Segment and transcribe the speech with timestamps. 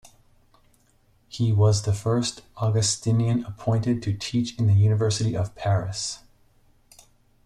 [1.27, 6.23] He was the first Augustinian appointed to teach in the University of Paris.